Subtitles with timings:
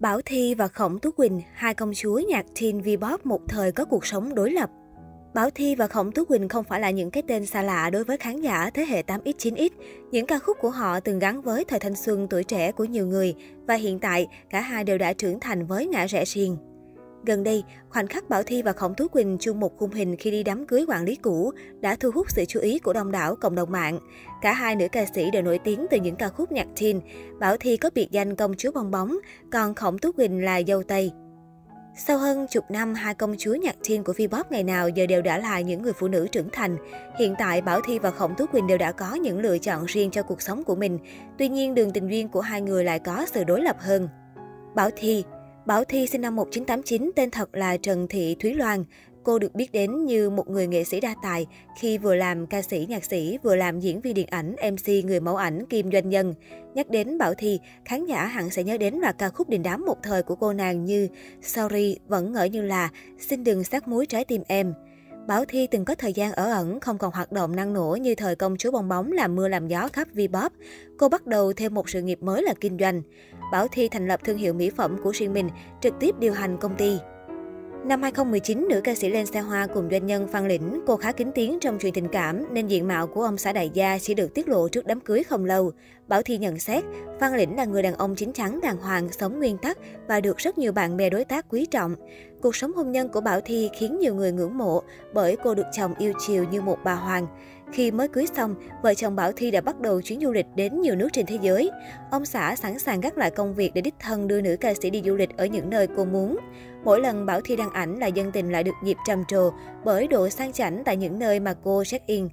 [0.00, 3.84] Bảo Thi và Khổng Tú Quỳnh, hai công chúa nhạc teen V-pop một thời có
[3.84, 4.70] cuộc sống đối lập.
[5.34, 8.04] Bảo Thi và Khổng Tú Quỳnh không phải là những cái tên xa lạ đối
[8.04, 9.70] với khán giả thế hệ 8X, 9X.
[10.10, 13.06] Những ca khúc của họ từng gắn với thời thanh xuân tuổi trẻ của nhiều
[13.06, 13.34] người
[13.66, 16.56] và hiện tại cả hai đều đã trưởng thành với ngã rẽ riêng.
[17.24, 20.30] Gần đây, khoảnh khắc Bảo Thi và Khổng Tú Quỳnh chung một khung hình khi
[20.30, 23.36] đi đám cưới quản lý cũ đã thu hút sự chú ý của đông đảo
[23.36, 23.98] cộng đồng mạng.
[24.42, 27.00] Cả hai nữ ca sĩ đều nổi tiếng từ những ca khúc nhạc teen.
[27.40, 29.18] Bảo Thi có biệt danh công chúa bong bóng,
[29.52, 31.12] còn Khổng Tú Quỳnh là dâu tây.
[31.96, 35.22] Sau hơn chục năm, hai công chúa nhạc teen của Vpop ngày nào giờ đều
[35.22, 36.76] đã là những người phụ nữ trưởng thành.
[37.18, 40.10] Hiện tại, Bảo Thi và Khổng Tú Quỳnh đều đã có những lựa chọn riêng
[40.10, 40.98] cho cuộc sống của mình.
[41.38, 44.08] Tuy nhiên, đường tình duyên của hai người lại có sự đối lập hơn.
[44.74, 45.24] Bảo Thi
[45.68, 48.84] Bảo Thi sinh năm 1989, tên thật là Trần Thị Thúy Loan.
[49.22, 51.46] Cô được biết đến như một người nghệ sĩ đa tài
[51.80, 55.20] khi vừa làm ca sĩ, nhạc sĩ, vừa làm diễn viên điện ảnh, MC, người
[55.20, 56.34] mẫu ảnh, kim doanh nhân.
[56.74, 59.84] Nhắc đến Bảo Thi, khán giả hẳn sẽ nhớ đến loạt ca khúc đình đám
[59.86, 61.08] một thời của cô nàng như
[61.42, 64.74] Sorry, Vẫn ngỡ như là, Xin đừng sát muối trái tim em.
[65.28, 68.14] Bảo Thi từng có thời gian ở ẩn, không còn hoạt động năng nổ như
[68.14, 70.50] thời công chúa bong bóng làm mưa làm gió khắp V-pop.
[70.98, 73.02] Cô bắt đầu thêm một sự nghiệp mới là kinh doanh.
[73.52, 75.48] Bảo Thi thành lập thương hiệu mỹ phẩm của riêng mình,
[75.80, 76.98] trực tiếp điều hành công ty.
[77.84, 81.12] Năm 2019, nữ ca sĩ lên xe hoa cùng doanh nhân Phan Lĩnh, cô khá
[81.12, 84.14] kín tiếng trong chuyện tình cảm nên diện mạo của ông xã đại gia chỉ
[84.14, 85.72] được tiết lộ trước đám cưới không lâu.
[86.08, 86.84] Bảo Thi nhận xét,
[87.20, 90.36] Phan Lĩnh là người đàn ông chính chắn, đàng hoàng, sống nguyên tắc và được
[90.36, 91.94] rất nhiều bạn bè đối tác quý trọng.
[92.42, 94.82] Cuộc sống hôn nhân của Bảo Thi khiến nhiều người ngưỡng mộ
[95.14, 97.26] bởi cô được chồng yêu chiều như một bà hoàng.
[97.72, 100.80] Khi mới cưới xong, vợ chồng Bảo Thi đã bắt đầu chuyến du lịch đến
[100.80, 101.70] nhiều nước trên thế giới.
[102.10, 104.90] Ông xã sẵn sàng gác lại công việc để đích thân đưa nữ ca sĩ
[104.90, 106.38] đi du lịch ở những nơi cô muốn.
[106.84, 109.50] Mỗi lần Bảo Thi đăng ảnh là dân tình lại được dịp trầm trồ
[109.84, 112.28] bởi độ sang chảnh tại những nơi mà cô check-in.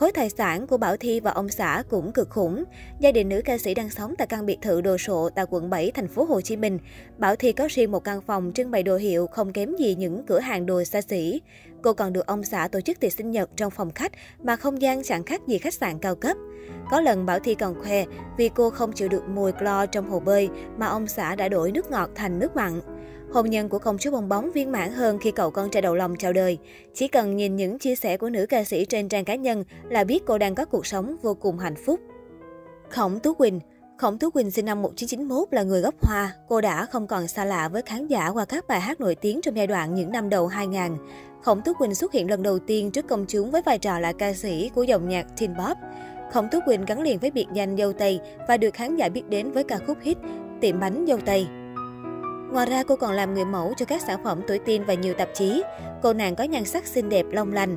[0.00, 2.64] Khối tài sản của Bảo Thi và ông xã cũng cực khủng.
[3.00, 5.70] Gia đình nữ ca sĩ đang sống tại căn biệt thự đồ sộ tại quận
[5.70, 6.78] 7, thành phố Hồ Chí Minh.
[7.18, 10.26] Bảo Thi có riêng một căn phòng trưng bày đồ hiệu không kém gì những
[10.26, 11.40] cửa hàng đồ xa xỉ.
[11.82, 14.82] Cô còn được ông xã tổ chức tiệc sinh nhật trong phòng khách mà không
[14.82, 16.36] gian chẳng khác gì khách sạn cao cấp.
[16.90, 18.04] Có lần Bảo Thi còn khoe
[18.38, 20.48] vì cô không chịu được mùi clo trong hồ bơi
[20.78, 22.80] mà ông xã đã đổi nước ngọt thành nước mặn.
[23.32, 25.94] Hôn nhân của công chúa bong bóng viên mãn hơn khi cậu con trai đầu
[25.94, 26.58] lòng chào đời.
[26.94, 30.04] Chỉ cần nhìn những chia sẻ của nữ ca sĩ trên trang cá nhân là
[30.04, 32.00] biết cô đang có cuộc sống vô cùng hạnh phúc.
[32.88, 33.60] Khổng Tú Quỳnh
[33.98, 36.34] Khổng Tú Quỳnh sinh năm 1991 là người gốc Hoa.
[36.48, 39.40] Cô đã không còn xa lạ với khán giả qua các bài hát nổi tiếng
[39.40, 40.96] trong giai đoạn những năm đầu 2000.
[41.42, 44.12] Khổng Tú Quỳnh xuất hiện lần đầu tiên trước công chúng với vai trò là
[44.12, 45.76] ca sĩ của dòng nhạc teen pop.
[46.32, 49.28] Khổng Tú Quỳnh gắn liền với biệt danh dâu Tây và được khán giả biết
[49.28, 50.18] đến với ca khúc hit
[50.60, 51.46] Tiệm bánh dâu Tây.
[52.52, 55.14] Ngoài ra, cô còn làm người mẫu cho các sản phẩm tuổi teen và nhiều
[55.14, 55.62] tạp chí.
[56.02, 57.76] Cô nàng có nhan sắc xinh đẹp, long lành.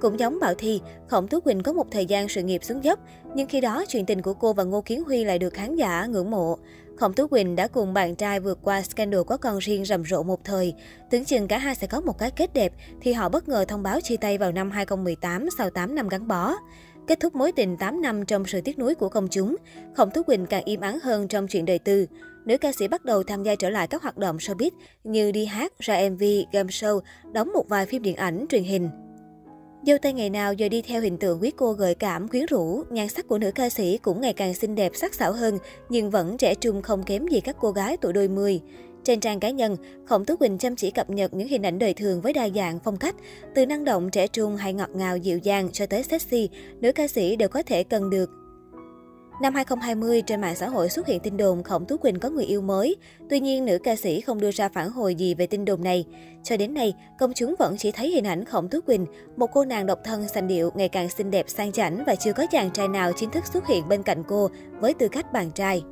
[0.00, 2.98] Cũng giống Bảo Thi, Khổng Tú Quỳnh có một thời gian sự nghiệp xuống dốc,
[3.34, 6.06] nhưng khi đó chuyện tình của cô và Ngô Kiến Huy lại được khán giả
[6.06, 6.58] ngưỡng mộ.
[6.96, 10.22] Khổng Tú Quỳnh đã cùng bạn trai vượt qua scandal có con riêng rầm rộ
[10.22, 10.74] một thời.
[11.10, 13.82] Tưởng chừng cả hai sẽ có một cái kết đẹp, thì họ bất ngờ thông
[13.82, 16.54] báo chia tay vào năm 2018 sau 8 năm gắn bó.
[17.06, 19.56] Kết thúc mối tình 8 năm trong sự tiếc nuối của công chúng,
[19.96, 22.06] Khổng Tú Quỳnh càng im ắng hơn trong chuyện đời tư.
[22.48, 24.70] Nữ ca sĩ bắt đầu tham gia trở lại các hoạt động showbiz
[25.04, 26.22] như đi hát, ra MV,
[26.52, 27.00] game show,
[27.32, 28.88] đóng một vài phim điện ảnh, truyền hình.
[29.86, 32.82] Dâu tay ngày nào giờ đi theo hình tượng quý cô gợi cảm, quyến rũ,
[32.90, 36.10] nhan sắc của nữ ca sĩ cũng ngày càng xinh đẹp, sắc sảo hơn, nhưng
[36.10, 38.60] vẫn trẻ trung không kém gì các cô gái tuổi đôi mươi.
[39.04, 39.76] Trên trang cá nhân,
[40.06, 42.78] Khổng Tú Quỳnh chăm chỉ cập nhật những hình ảnh đời thường với đa dạng
[42.84, 43.14] phong cách,
[43.54, 46.48] từ năng động trẻ trung hay ngọt ngào dịu dàng cho tới sexy,
[46.80, 48.30] nữ ca sĩ đều có thể cần được.
[49.40, 52.44] Năm 2020, trên mạng xã hội xuất hiện tin đồn Khổng Tú Quỳnh có người
[52.44, 52.96] yêu mới.
[53.30, 56.04] Tuy nhiên, nữ ca sĩ không đưa ra phản hồi gì về tin đồn này.
[56.42, 59.06] Cho đến nay, công chúng vẫn chỉ thấy hình ảnh Khổng Tú Quỳnh,
[59.36, 62.32] một cô nàng độc thân xanh điệu, ngày càng xinh đẹp sang chảnh và chưa
[62.32, 64.50] có chàng trai nào chính thức xuất hiện bên cạnh cô
[64.80, 65.82] với tư cách bạn trai.